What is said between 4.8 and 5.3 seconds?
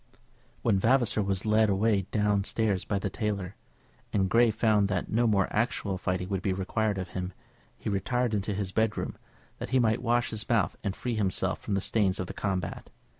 that no